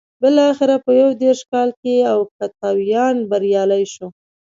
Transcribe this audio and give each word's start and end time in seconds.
بلاخره 0.21 0.75
په 0.85 0.91
یو 1.01 1.09
دېرش 1.21 1.41
کال 1.51 1.69
کې 1.81 1.95
اوکتاویان 2.15 3.15
بریالی 3.29 3.83
شو 3.93 4.07